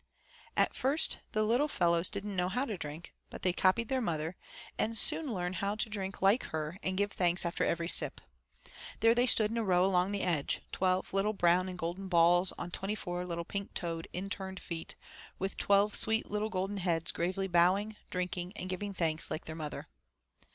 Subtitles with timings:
[0.57, 4.35] At first the little fellows didn't know how to drink, but they copied their mother,
[4.75, 8.19] and soon learned to drink like her and give thanks after every sip.
[9.01, 12.51] There they stood in a row along the edge, twelve little brown and golden balls
[12.57, 14.95] on twenty four little pink toed, in turned feet,
[15.37, 19.87] with twelve sweet little golden heads gravely bowing, drinking and giving thanks like their mother.